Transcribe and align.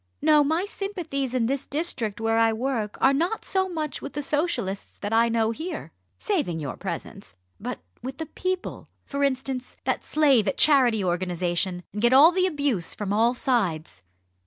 No! 0.19 0.43
my 0.43 0.65
sympathies 0.65 1.35
in 1.35 1.45
this 1.45 1.63
district 1.63 2.19
where 2.19 2.39
I 2.39 2.53
work 2.53 2.97
are 2.99 3.13
not 3.13 3.45
so 3.45 3.69
much 3.69 4.01
with 4.01 4.13
the 4.13 4.23
Socialists 4.23 4.97
that 4.97 5.13
I 5.13 5.29
know 5.29 5.51
here 5.51 5.91
saving 6.17 6.59
your 6.59 6.75
presence! 6.75 7.35
but 7.59 7.77
with 8.01 8.17
the 8.17 8.25
people, 8.25 8.89
for 9.05 9.23
instance, 9.23 9.77
that 9.83 10.03
slave 10.03 10.47
at 10.47 10.57
Charity 10.57 11.03
Organisation! 11.03 11.83
and 11.93 12.01
get 12.01 12.13
all 12.13 12.31
the 12.31 12.47
abuse 12.47 12.95
from 12.95 13.13
all 13.13 13.35
sides." 13.35 14.01